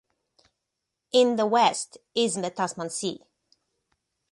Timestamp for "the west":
1.35-1.99